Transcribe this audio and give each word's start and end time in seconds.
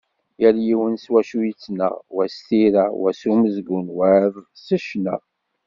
Yal 0.41 0.57
yiwen 0.67 0.95
s 1.03 1.05
wacu 1.13 1.39
yettnaɣ, 1.43 1.95
wa 2.15 2.25
s 2.35 2.37
tira, 2.47 2.85
wa 3.01 3.11
s 3.19 3.21
umezgun, 3.31 3.87
wayeḍ 3.97 4.35
s 4.65 4.67
ccna. 4.85 5.15